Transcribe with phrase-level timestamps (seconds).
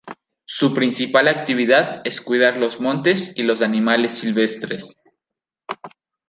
[0.47, 4.97] Su principal actividad es cuidar los montes y los animales silvestres.